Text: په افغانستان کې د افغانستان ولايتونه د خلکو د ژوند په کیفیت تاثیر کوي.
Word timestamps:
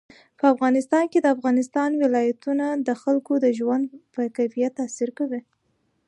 په 0.39 0.45
افغانستان 0.53 1.03
کې 1.11 1.19
د 1.21 1.27
افغانستان 1.35 1.89
ولايتونه 2.03 2.65
د 2.87 2.89
خلکو 3.01 3.33
د 3.39 3.45
ژوند 3.59 3.85
په 4.13 4.21
کیفیت 4.37 4.71
تاثیر 4.79 5.09
کوي. 5.19 5.41